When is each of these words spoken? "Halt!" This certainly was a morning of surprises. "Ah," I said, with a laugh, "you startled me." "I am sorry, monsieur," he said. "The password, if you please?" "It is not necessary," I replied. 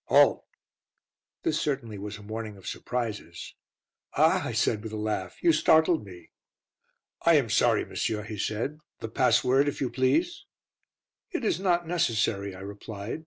"Halt!" 0.05 0.43
This 1.43 1.61
certainly 1.61 1.99
was 1.99 2.17
a 2.17 2.23
morning 2.23 2.57
of 2.57 2.65
surprises. 2.65 3.53
"Ah," 4.15 4.43
I 4.47 4.51
said, 4.51 4.81
with 4.81 4.93
a 4.93 4.97
laugh, 4.97 5.37
"you 5.43 5.53
startled 5.53 6.03
me." 6.03 6.31
"I 7.23 7.35
am 7.35 7.51
sorry, 7.51 7.85
monsieur," 7.85 8.23
he 8.23 8.39
said. 8.39 8.79
"The 8.99 9.09
password, 9.09 9.67
if 9.67 9.79
you 9.79 9.91
please?" 9.91 10.45
"It 11.29 11.45
is 11.45 11.59
not 11.59 11.87
necessary," 11.87 12.55
I 12.55 12.61
replied. 12.61 13.19